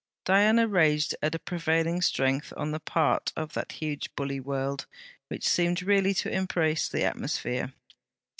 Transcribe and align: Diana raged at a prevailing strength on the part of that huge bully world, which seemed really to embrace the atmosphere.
Diana 0.25 0.67
raged 0.67 1.13
at 1.21 1.35
a 1.35 1.37
prevailing 1.37 2.01
strength 2.01 2.51
on 2.57 2.71
the 2.71 2.79
part 2.79 3.31
of 3.35 3.53
that 3.53 3.73
huge 3.73 4.09
bully 4.15 4.39
world, 4.39 4.87
which 5.27 5.47
seemed 5.47 5.83
really 5.83 6.15
to 6.15 6.33
embrace 6.33 6.89
the 6.89 7.03
atmosphere. 7.03 7.71